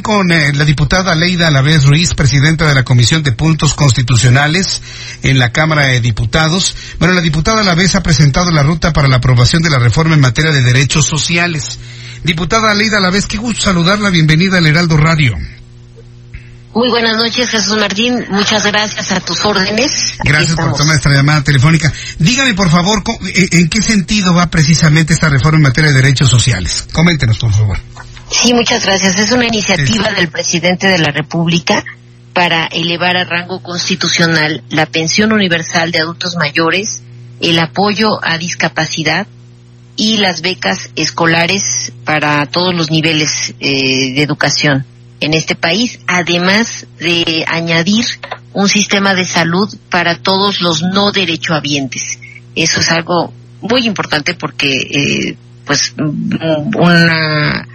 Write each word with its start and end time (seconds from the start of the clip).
Con 0.00 0.32
eh, 0.32 0.54
la 0.54 0.64
diputada 0.64 1.14
Leida 1.14 1.48
Alavés 1.48 1.84
Ruiz, 1.84 2.14
presidenta 2.14 2.66
de 2.66 2.74
la 2.74 2.82
Comisión 2.82 3.22
de 3.22 3.32
Puntos 3.32 3.74
Constitucionales 3.74 4.80
en 5.22 5.38
la 5.38 5.52
Cámara 5.52 5.86
de 5.86 6.00
Diputados. 6.00 6.74
Bueno, 6.98 7.12
la 7.12 7.20
diputada 7.20 7.60
Alavés 7.60 7.94
ha 7.94 8.02
presentado 8.02 8.50
la 8.50 8.62
ruta 8.62 8.94
para 8.94 9.08
la 9.08 9.16
aprobación 9.16 9.60
de 9.62 9.68
la 9.68 9.78
reforma 9.78 10.14
en 10.14 10.20
materia 10.20 10.50
de 10.50 10.62
derechos 10.62 11.04
sociales. 11.04 11.78
Diputada 12.24 12.72
Leida 12.72 12.96
Alavés, 12.96 13.26
qué 13.26 13.36
gusto 13.36 13.64
saludarla. 13.64 14.08
Bienvenida 14.08 14.58
al 14.58 14.66
Heraldo 14.66 14.96
Radio. 14.96 15.36
Muy 16.74 16.88
buenas 16.88 17.16
noches, 17.16 17.50
Jesús 17.50 17.76
Martín. 17.76 18.24
Muchas 18.30 18.64
gracias 18.64 19.12
a 19.12 19.20
tus 19.20 19.44
órdenes. 19.44 20.14
Gracias 20.24 20.56
por 20.56 20.74
tomar 20.74 20.96
esta 20.96 21.10
llamada 21.10 21.42
telefónica. 21.42 21.92
Dígame, 22.18 22.54
por 22.54 22.70
favor, 22.70 23.02
¿en 23.34 23.68
qué 23.68 23.82
sentido 23.82 24.32
va 24.32 24.46
precisamente 24.48 25.12
esta 25.12 25.28
reforma 25.28 25.58
en 25.58 25.62
materia 25.64 25.90
de 25.90 25.96
derechos 25.96 26.30
sociales? 26.30 26.86
Coméntenos, 26.92 27.38
por 27.38 27.52
favor. 27.52 27.78
Sí, 28.32 28.54
muchas 28.54 28.86
gracias. 28.86 29.18
Es 29.18 29.30
una 29.30 29.46
iniciativa 29.46 30.10
del 30.12 30.28
presidente 30.28 30.86
de 30.86 30.98
la 30.98 31.10
República 31.10 31.84
para 32.32 32.66
elevar 32.66 33.16
a 33.18 33.24
rango 33.24 33.62
constitucional 33.62 34.62
la 34.70 34.86
pensión 34.86 35.32
universal 35.32 35.92
de 35.92 36.00
adultos 36.00 36.36
mayores, 36.36 37.02
el 37.40 37.58
apoyo 37.58 38.08
a 38.22 38.38
discapacidad 38.38 39.26
y 39.96 40.16
las 40.16 40.40
becas 40.40 40.90
escolares 40.96 41.92
para 42.06 42.46
todos 42.46 42.74
los 42.74 42.90
niveles 42.90 43.54
eh, 43.60 44.14
de 44.14 44.22
educación 44.22 44.86
en 45.20 45.34
este 45.34 45.54
país, 45.54 46.00
además 46.06 46.86
de 46.98 47.44
añadir 47.46 48.06
un 48.54 48.68
sistema 48.68 49.14
de 49.14 49.26
salud 49.26 49.72
para 49.90 50.16
todos 50.16 50.62
los 50.62 50.82
no 50.82 51.12
derechohabientes. 51.12 52.18
Eso 52.56 52.80
es 52.80 52.90
algo 52.90 53.32
muy 53.60 53.86
importante 53.86 54.34
porque, 54.34 54.72
eh, 54.72 55.36
pues, 55.66 55.94
una 55.98 57.68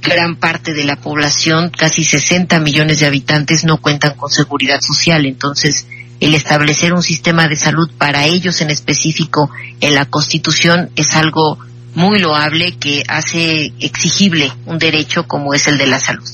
gran 0.00 0.36
parte 0.36 0.74
de 0.74 0.84
la 0.84 0.96
población, 0.96 1.70
casi 1.70 2.04
60 2.04 2.58
millones 2.60 3.00
de 3.00 3.06
habitantes, 3.06 3.64
no 3.64 3.78
cuentan 3.80 4.14
con 4.14 4.30
seguridad 4.30 4.80
social. 4.80 5.26
Entonces, 5.26 5.86
el 6.20 6.34
establecer 6.34 6.92
un 6.92 7.02
sistema 7.02 7.48
de 7.48 7.56
salud 7.56 7.90
para 7.96 8.26
ellos 8.26 8.60
en 8.60 8.70
específico 8.70 9.50
en 9.80 9.94
la 9.94 10.06
Constitución 10.06 10.90
es 10.96 11.14
algo 11.14 11.58
muy 11.94 12.18
loable 12.18 12.76
que 12.78 13.02
hace 13.08 13.72
exigible 13.80 14.52
un 14.66 14.78
derecho 14.78 15.26
como 15.26 15.54
es 15.54 15.66
el 15.68 15.78
de 15.78 15.86
la 15.86 15.98
salud. 15.98 16.28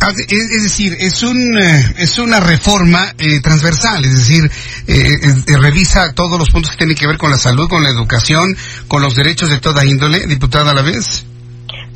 Ah, 0.00 0.12
es 0.28 0.62
decir, 0.62 0.94
es 0.98 1.22
un 1.22 1.58
eh, 1.58 1.94
es 1.98 2.18
una 2.18 2.40
reforma 2.40 3.14
eh, 3.18 3.40
transversal, 3.40 4.04
es 4.04 4.18
decir, 4.18 4.50
eh, 4.86 5.56
revisa 5.58 6.12
todos 6.12 6.38
los 6.38 6.50
puntos 6.50 6.72
que 6.72 6.78
tienen 6.78 6.96
que 6.96 7.06
ver 7.06 7.16
con 7.16 7.30
la 7.30 7.38
salud, 7.38 7.68
con 7.68 7.82
la 7.82 7.90
educación, 7.90 8.56
con 8.88 9.02
los 9.02 9.14
derechos 9.14 9.50
de 9.50 9.60
toda 9.60 9.84
índole, 9.84 10.26
diputada 10.26 10.72
a 10.72 10.74
la 10.74 10.82
vez 10.82 11.24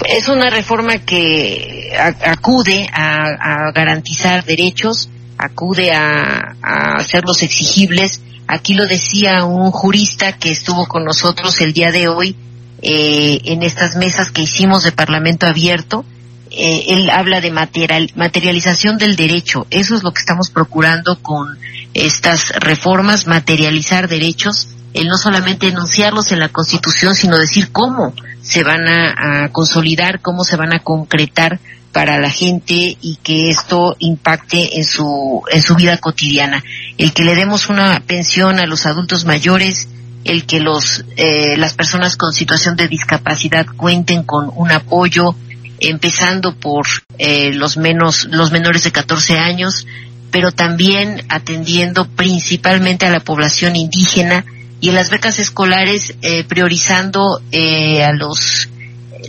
es 0.06 0.28
una 0.28 0.50
reforma 0.50 0.98
que 0.98 1.96
acude 2.24 2.88
a, 2.92 3.70
garantizar 3.72 4.44
derechos, 4.44 5.08
acude 5.36 5.92
a, 5.92 6.56
hacerlos 6.98 7.42
exigibles. 7.42 8.23
Aquí 8.46 8.74
lo 8.74 8.86
decía 8.86 9.45
un 9.45 9.70
jurista 9.70 10.33
que 10.33 10.50
estuvo 10.50 10.86
con 10.86 11.05
nosotros 11.05 11.61
el 11.61 11.73
día 11.73 11.90
de 11.90 12.08
hoy 12.08 12.36
eh, 12.80 13.40
en 13.45 13.62
estas 13.62 13.96
mesas 13.96 14.30
que 14.30 14.42
hicimos 14.42 14.84
de 14.84 14.92
Parlamento 14.92 15.46
Abierto. 15.46 16.05
Eh, 16.51 16.85
él 16.89 17.11
habla 17.11 17.41
de 17.41 17.51
materialización 17.51 18.98
del 18.98 19.17
derecho. 19.17 19.67
Eso 19.70 19.95
es 19.95 20.03
lo 20.03 20.13
que 20.13 20.20
estamos 20.20 20.51
procurando 20.51 21.20
con 21.20 21.59
estas 21.95 22.51
reformas, 22.61 23.27
materializar 23.27 24.09
derechos, 24.09 24.69
el 24.95 25.09
no 25.09 25.19
solamente 25.19 25.69
enunciarlos 25.69 26.33
en 26.33 26.41
la 26.41 26.48
Constitución, 26.48 27.14
sino 27.14 27.39
decir 27.39 27.70
cómo 27.73 28.14
se 28.41 28.64
van 28.64 28.89
a, 28.89 29.51
consolidar, 29.53 30.20
cómo 30.20 30.45
se 30.45 30.57
van 30.57 30.73
a 30.73 30.81
concretar 30.81 31.61
para 31.92 32.19
la 32.19 32.31
gente 32.31 32.97
y 33.01 33.19
que 33.23 33.48
esto 33.48 33.97
impacte 33.98 34.79
en 34.79 34.85
su 34.85 35.42
en 35.51 35.63
su 35.63 35.75
vida 35.75 35.98
cotidiana. 35.98 36.63
El 36.97 37.13
que 37.13 37.25
le 37.25 37.35
demos 37.35 37.69
una 37.69 38.01
pensión 38.07 38.59
a 38.61 38.67
los 38.67 38.86
adultos 38.86 39.25
mayores, 39.25 39.89
el 40.25 40.45
que 40.45 40.61
los 40.61 41.05
eh, 41.17 41.57
las 41.57 41.75
personas 41.75 42.17
con 42.17 42.33
situación 42.33 42.77
de 42.77 42.89
discapacidad 42.89 43.67
cuenten 43.67 44.23
con 44.23 44.51
un 44.55 44.70
apoyo, 44.70 45.35
empezando 45.80 46.55
por 46.55 46.86
eh, 47.18 47.52
los 47.52 47.77
menos 47.77 48.24
los 48.30 48.50
menores 48.50 48.84
de 48.84 48.92
14 48.92 49.39
años, 49.39 49.86
pero 50.30 50.52
también 50.52 51.22
atendiendo 51.28 52.06
principalmente 52.08 53.06
a 53.06 53.11
la 53.11 53.20
población 53.20 53.77
indígena 53.77 54.44
y 54.80 54.90
en 54.90 54.94
las 54.94 55.11
becas 55.11 55.38
escolares 55.38 56.14
eh, 56.22 56.44
priorizando 56.44 57.40
eh, 57.50 58.05
a 58.05 58.12
los 58.12 58.68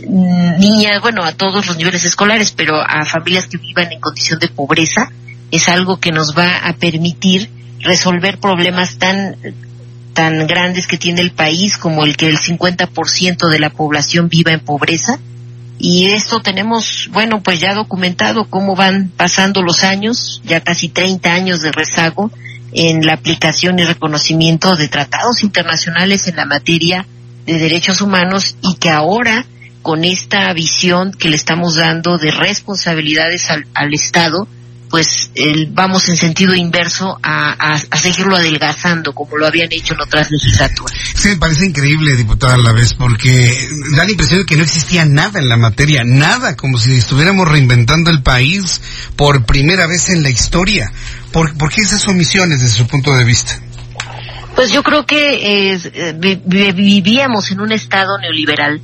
mm, 0.06 0.58
niñas, 0.58 1.00
bueno, 1.00 1.24
a 1.24 1.32
todos 1.32 1.66
los 1.66 1.76
niveles 1.76 2.04
escolares, 2.04 2.52
pero 2.52 2.80
a 2.80 3.04
familias 3.04 3.46
que 3.46 3.58
vivan 3.58 3.92
en 3.92 4.00
condición 4.00 4.38
de 4.38 4.48
pobreza, 4.48 5.10
es 5.50 5.68
algo 5.68 5.98
que 5.98 6.12
nos 6.12 6.36
va 6.36 6.58
a 6.58 6.74
permitir 6.74 7.50
resolver 7.80 8.38
problemas 8.38 8.98
tan 8.98 9.36
tan 10.12 10.46
grandes 10.48 10.86
que 10.86 10.98
tiene 10.98 11.20
el 11.20 11.30
país 11.30 11.78
como 11.78 12.04
el 12.04 12.16
que 12.16 12.26
el 12.26 12.38
50% 12.38 13.48
de 13.48 13.58
la 13.60 13.70
población 13.70 14.28
viva 14.28 14.52
en 14.52 14.60
pobreza 14.60 15.18
y 15.80 16.08
esto 16.08 16.40
tenemos, 16.40 17.08
bueno, 17.10 17.42
pues 17.42 17.58
ya 17.58 17.72
documentado 17.72 18.44
cómo 18.44 18.76
van 18.76 19.10
pasando 19.16 19.62
los 19.62 19.82
años, 19.82 20.42
ya 20.44 20.60
casi 20.60 20.90
30 20.90 21.32
años 21.32 21.62
de 21.62 21.72
rezago 21.72 22.30
en 22.72 23.06
la 23.06 23.14
aplicación 23.14 23.78
y 23.78 23.84
reconocimiento 23.84 24.76
de 24.76 24.88
tratados 24.88 25.42
internacionales 25.42 26.28
en 26.28 26.36
la 26.36 26.44
materia 26.44 27.06
de 27.46 27.58
derechos 27.58 28.02
humanos 28.02 28.56
y 28.60 28.74
que 28.74 28.90
ahora 28.90 29.46
con 29.80 30.04
esta 30.04 30.52
visión 30.52 31.12
que 31.12 31.30
le 31.30 31.36
estamos 31.36 31.76
dando 31.76 32.18
de 32.18 32.30
responsabilidades 32.30 33.48
al, 33.50 33.94
Estado, 33.94 34.46
pues 34.90 35.30
vamos 35.68 36.08
en 36.08 36.16
sentido 36.16 36.52
inverso 36.52 37.16
a, 37.22 37.78
seguirlo 37.96 38.36
adelgazando 38.36 39.12
como 39.12 39.36
lo 39.36 39.46
habían 39.46 39.72
hecho 39.72 39.94
en 39.94 40.00
otras 40.00 40.30
legislaturas. 40.30 40.98
Sí, 41.14 41.28
me 41.28 41.36
parece 41.36 41.66
increíble, 41.66 42.16
diputada, 42.16 42.54
a 42.54 42.58
la 42.58 42.72
vez, 42.72 42.94
porque 42.94 43.56
da 43.96 44.04
la 44.04 44.10
impresión 44.10 44.40
de 44.40 44.46
que 44.46 44.56
no 44.56 44.64
existía 44.64 45.04
nada 45.04 45.38
en 45.38 45.48
la 45.48 45.56
materia, 45.56 46.02
nada, 46.04 46.56
como 46.56 46.78
si 46.78 46.94
estuviéramos 46.94 47.46
reinventando 47.46 48.10
el 48.10 48.22
país 48.22 48.80
por 49.16 49.44
primera 49.46 49.86
vez 49.86 50.08
en 50.10 50.24
la 50.24 50.30
historia. 50.30 50.92
¿Por, 51.32 51.54
qué 51.72 51.82
esas 51.82 52.08
omisiones 52.08 52.60
desde 52.60 52.78
su 52.78 52.86
punto 52.88 53.14
de 53.14 53.24
vista? 53.24 53.60
Pues 54.56 54.72
yo 54.72 54.82
creo 54.82 55.06
que 55.06 55.72
eh, 55.72 56.40
vivíamos 56.44 57.52
en 57.52 57.60
un 57.60 57.70
estado 57.70 58.18
neoliberal 58.18 58.80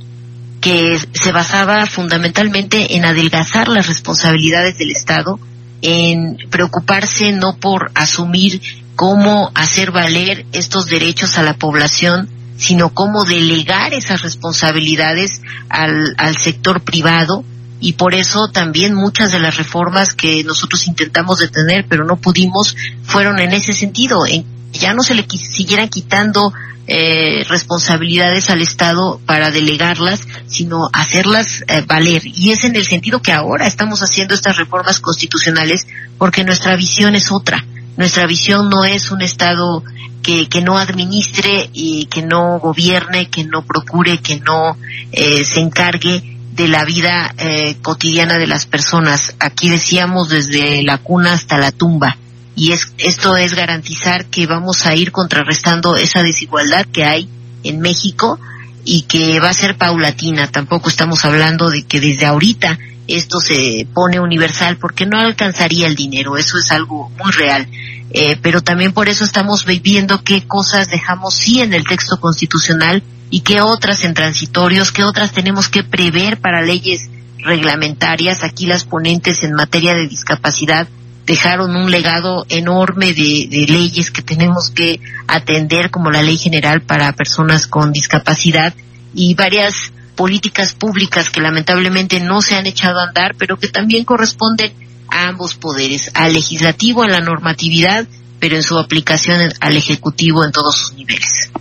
que 0.61 0.97
se 1.11 1.31
basaba 1.31 1.85
fundamentalmente 1.85 2.95
en 2.95 3.05
adelgazar 3.05 3.67
las 3.67 3.87
responsabilidades 3.87 4.77
del 4.77 4.91
Estado, 4.91 5.39
en 5.81 6.37
preocuparse 6.49 7.31
no 7.31 7.57
por 7.57 7.91
asumir 7.95 8.61
cómo 8.95 9.51
hacer 9.53 9.91
valer 9.91 10.45
estos 10.51 10.87
derechos 10.87 11.37
a 11.37 11.43
la 11.43 11.55
población, 11.55 12.29
sino 12.57 12.93
cómo 12.93 13.23
delegar 13.23 13.93
esas 13.93 14.23
responsabilidades 14.23 15.41
al, 15.69 16.15
al 16.17 16.35
sector 16.37 16.81
privado. 16.81 17.43
Y 17.79 17.93
por 17.93 18.15
eso 18.15 18.49
también 18.51 18.95
muchas 18.95 19.31
de 19.31 19.39
las 19.39 19.57
reformas 19.57 20.13
que 20.13 20.43
nosotros 20.43 20.87
intentamos 20.87 21.37
detener 21.37 21.85
pero 21.87 22.05
no 22.05 22.15
pudimos 22.15 22.75
fueron 23.03 23.39
en 23.39 23.53
ese 23.53 23.73
sentido, 23.73 24.25
en 24.25 24.45
ya 24.73 24.93
no 24.93 25.03
se 25.03 25.15
le 25.15 25.25
siguieran 25.29 25.89
quitando 25.89 26.53
eh, 26.87 27.43
responsabilidades 27.47 28.49
al 28.49 28.61
Estado 28.61 29.19
para 29.25 29.51
delegarlas, 29.51 30.27
sino 30.47 30.89
hacerlas 30.93 31.63
eh, 31.67 31.83
valer. 31.85 32.21
Y 32.25 32.51
es 32.51 32.63
en 32.63 32.75
el 32.75 32.85
sentido 32.85 33.21
que 33.21 33.33
ahora 33.33 33.67
estamos 33.67 33.99
haciendo 34.01 34.33
estas 34.33 34.57
reformas 34.57 34.99
constitucionales 34.99 35.87
porque 36.17 36.43
nuestra 36.43 36.75
visión 36.75 37.15
es 37.15 37.31
otra. 37.31 37.65
Nuestra 37.97 38.25
visión 38.27 38.69
no 38.69 38.85
es 38.85 39.11
un 39.11 39.21
Estado 39.21 39.83
que, 40.21 40.47
que 40.47 40.61
no 40.61 40.77
administre 40.77 41.69
y 41.73 42.05
que 42.05 42.21
no 42.21 42.59
gobierne, 42.59 43.29
que 43.29 43.43
no 43.43 43.63
procure, 43.63 44.19
que 44.19 44.39
no 44.39 44.77
eh, 45.11 45.43
se 45.43 45.59
encargue 45.59 46.37
de 46.53 46.67
la 46.67 46.83
vida 46.85 47.33
eh, 47.37 47.77
cotidiana 47.81 48.37
de 48.37 48.47
las 48.47 48.65
personas. 48.65 49.35
Aquí 49.39 49.69
decíamos 49.69 50.29
desde 50.29 50.83
la 50.83 50.97
cuna 50.97 51.33
hasta 51.33 51.57
la 51.57 51.71
tumba. 51.71 52.17
Y 52.57 52.71
es, 52.71 52.91
esto 52.97 53.37
es 53.37 53.53
garantizar 53.53 54.25
que 54.25 54.47
vamos 54.47 54.87
a 54.87 54.95
ir 54.95 55.11
contrarrestando 55.11 55.95
esa 55.95 56.23
desigualdad 56.23 56.87
que 56.91 57.05
hay 57.05 57.29
en 57.63 57.79
México 57.79 58.39
y 58.83 59.03
que 59.03 59.39
va 59.39 59.49
a 59.49 59.53
ser 59.53 59.77
paulatina. 59.77 60.47
Tampoco 60.49 60.89
estamos 60.89 61.23
hablando 61.23 61.69
de 61.69 61.83
que 61.83 61.99
desde 61.99 62.25
ahorita 62.25 62.79
esto 63.07 63.39
se 63.39 63.87
pone 63.93 64.19
universal 64.19 64.77
porque 64.77 65.05
no 65.05 65.19
alcanzaría 65.19 65.85
el 65.85 65.95
dinero. 65.95 66.35
Eso 66.35 66.57
es 66.57 66.71
algo 66.71 67.11
muy 67.23 67.31
real. 67.31 67.67
Eh, 68.09 68.37
pero 68.41 68.61
también 68.61 68.91
por 68.91 69.07
eso 69.07 69.23
estamos 69.23 69.63
viendo 69.65 70.23
qué 70.23 70.47
cosas 70.47 70.89
dejamos 70.89 71.35
sí 71.35 71.61
en 71.61 71.75
el 71.75 71.85
texto 71.85 72.19
constitucional 72.19 73.03
y 73.29 73.41
qué 73.41 73.61
otras 73.61 74.03
en 74.03 74.15
transitorios, 74.15 74.91
qué 74.91 75.03
otras 75.03 75.31
tenemos 75.31 75.69
que 75.69 75.83
prever 75.83 76.39
para 76.39 76.63
leyes 76.63 77.07
reglamentarias. 77.37 78.43
Aquí 78.43 78.65
las 78.65 78.83
ponentes 78.83 79.43
en 79.43 79.53
materia 79.53 79.93
de 79.93 80.07
discapacidad 80.07 80.87
dejaron 81.27 81.75
un 81.75 81.91
legado 81.91 82.45
enorme 82.49 83.13
de, 83.13 83.65
leyes 83.67 84.11
que 84.11 84.21
tenemos 84.21 84.71
que 84.71 84.99
atender, 85.27 85.91
como 85.91 86.09
la 86.09 86.23
Ley 86.23 86.37
General 86.37 86.81
para 86.81 87.11
Personas 87.11 87.67
con 87.67 87.91
Discapacidad 87.91 88.73
y 89.13 89.35
varias 89.35 89.91
políticas 90.15 90.73
públicas 90.73 91.29
que 91.29 91.41
lamentablemente 91.41 92.21
no 92.21 92.41
se 92.41 92.55
han 92.55 92.65
echado 92.65 92.99
a 92.99 93.09
andar, 93.09 93.35
pero 93.37 93.57
que 93.57 93.67
también 93.67 94.05
corresponden 94.05 94.71
a 95.09 95.27
ambos 95.27 95.55
poderes, 95.55 96.11
al 96.13 96.33
legislativo, 96.33 97.03
a 97.03 97.09
la 97.09 97.19
normatividad, 97.19 98.07
pero 98.39 98.55
en 98.55 98.63
su 98.63 98.79
aplicación 98.79 99.51
al 99.59 99.75
ejecutivo 99.75 100.45
en 100.45 100.53
todos 100.53 100.77
sus 100.77 100.93
niveles. 100.93 101.51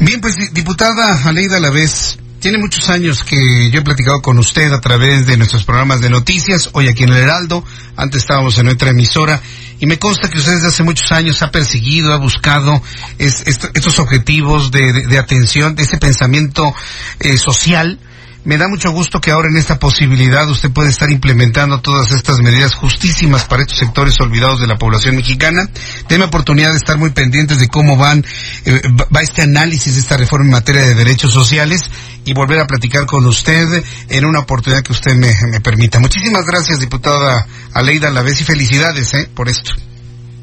Bien, 0.00 0.20
pues 0.20 0.36
diputada 0.52 1.24
Aleida 1.24 1.60
Lavés, 1.60 2.18
tiene 2.44 2.58
muchos 2.58 2.90
años 2.90 3.24
que 3.24 3.70
yo 3.70 3.80
he 3.80 3.82
platicado 3.82 4.20
con 4.20 4.38
usted 4.38 4.70
a 4.74 4.80
través 4.82 5.26
de 5.26 5.38
nuestros 5.38 5.64
programas 5.64 6.02
de 6.02 6.10
noticias, 6.10 6.68
hoy 6.74 6.88
aquí 6.88 7.04
en 7.04 7.08
el 7.08 7.16
Heraldo, 7.16 7.64
antes 7.96 8.20
estábamos 8.20 8.58
en 8.58 8.68
otra 8.68 8.90
emisora, 8.90 9.40
y 9.80 9.86
me 9.86 9.98
consta 9.98 10.28
que 10.28 10.36
usted 10.36 10.52
desde 10.52 10.68
hace 10.68 10.82
muchos 10.82 11.10
años 11.10 11.40
ha 11.40 11.50
perseguido, 11.50 12.12
ha 12.12 12.18
buscado 12.18 12.82
estos 13.16 13.98
objetivos 13.98 14.70
de, 14.70 15.18
atención, 15.18 15.74
de 15.74 15.84
ese 15.84 15.96
pensamiento 15.96 16.74
eh, 17.18 17.38
social, 17.38 17.98
me 18.44 18.58
da 18.58 18.68
mucho 18.68 18.90
gusto 18.90 19.20
que 19.20 19.30
ahora 19.30 19.48
en 19.48 19.56
esta 19.56 19.78
posibilidad 19.78 20.48
usted 20.48 20.70
puede 20.70 20.90
estar 20.90 21.10
implementando 21.10 21.80
todas 21.80 22.12
estas 22.12 22.38
medidas 22.40 22.74
justísimas 22.74 23.44
para 23.44 23.62
estos 23.62 23.78
sectores 23.78 24.20
olvidados 24.20 24.60
de 24.60 24.66
la 24.66 24.76
población 24.76 25.16
mexicana. 25.16 25.68
Deme 26.08 26.24
oportunidad 26.24 26.72
de 26.72 26.76
estar 26.76 26.98
muy 26.98 27.10
pendientes 27.10 27.58
de 27.58 27.68
cómo 27.68 27.96
van, 27.96 28.24
eh, 28.66 28.82
va 29.14 29.22
este 29.22 29.42
análisis 29.42 29.94
de 29.94 30.00
esta 30.00 30.18
reforma 30.18 30.44
en 30.44 30.52
materia 30.52 30.82
de 30.82 30.94
derechos 30.94 31.32
sociales 31.32 31.90
y 32.26 32.34
volver 32.34 32.60
a 32.60 32.66
platicar 32.66 33.06
con 33.06 33.24
usted 33.26 33.82
en 34.08 34.24
una 34.26 34.40
oportunidad 34.40 34.82
que 34.82 34.92
usted 34.92 35.14
me, 35.14 35.32
me 35.50 35.60
permita. 35.60 35.98
Muchísimas 35.98 36.44
gracias, 36.44 36.80
diputada 36.80 37.46
Aleida 37.72 38.10
Lavés, 38.10 38.42
y 38.42 38.44
felicidades 38.44 39.14
eh, 39.14 39.28
por 39.34 39.48
esto. 39.48 39.72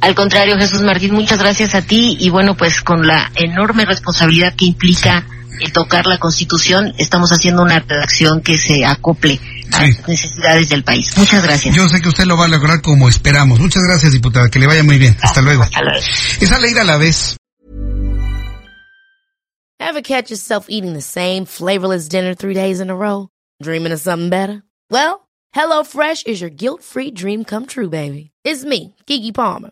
Al 0.01 0.15
contrario, 0.15 0.57
Jesús 0.57 0.81
Martín, 0.81 1.13
muchas 1.13 1.37
gracias 1.37 1.75
a 1.75 1.83
ti 1.83 2.17
y 2.19 2.31
bueno, 2.31 2.57
pues 2.57 2.81
con 2.81 3.05
la 3.05 3.31
enorme 3.35 3.85
responsabilidad 3.85 4.55
que 4.55 4.65
implica 4.65 5.23
el 5.59 5.71
tocar 5.73 6.05
la 6.07 6.17
Constitución, 6.17 6.93
estamos 6.97 7.31
haciendo 7.31 7.61
una 7.61 7.79
redacción 7.79 8.41
que 8.41 8.57
se 8.57 8.85
acople 8.85 9.39
a 9.73 9.81
las 9.83 10.07
necesidades 10.07 10.69
del 10.69 10.83
país. 10.83 11.17
Muchas 11.17 11.43
gracias. 11.43 11.75
Yo 11.75 11.87
sé 11.87 12.01
que 12.01 12.09
usted 12.09 12.25
lo 12.25 12.37
va 12.37 12.45
a 12.45 12.47
lograr 12.47 12.81
como 12.81 13.09
esperamos. 13.09 13.59
Muchas 13.59 13.83
gracias, 13.83 14.13
diputada. 14.13 14.49
Que 14.49 14.59
le 14.59 14.67
vaya 14.67 14.83
muy 14.83 14.97
bien. 14.97 15.17
Hasta 15.21 15.41
luego. 15.41 15.63
Hasta 15.63 15.81
luego. 15.81 16.79
A 16.79 16.83
la 16.83 16.97
vez. 16.97 17.35
Ever 19.79 20.01
catch 20.01 20.29
yourself 20.29 20.67
eating 20.69 20.93
the 20.93 21.01
same 21.01 21.45
flavorless 21.45 22.07
dinner 22.07 22.33
three 22.33 22.53
days 22.53 22.79
in 22.79 22.89
a 22.89 22.95
row? 22.95 23.29
Dreaming 23.61 23.91
of 23.91 23.99
something 23.99 24.29
better? 24.29 24.63
Well, 24.89 25.27
HelloFresh 25.55 26.27
is 26.27 26.39
your 26.39 26.49
guilt-free 26.49 27.11
dream 27.11 27.43
come 27.43 27.65
true, 27.65 27.89
baby. 27.89 28.31
It's 28.43 28.63
me, 28.63 28.95
Kiki 29.05 29.31
Palmer. 29.31 29.71